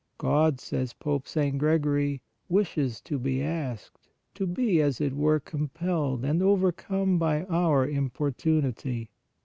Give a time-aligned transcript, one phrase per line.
[0.17, 1.59] "God," says Pope St.
[1.59, 7.87] Gregory," wishes to be asked, to be, as it were compelled and overcome by our
[7.87, 9.11] importunity."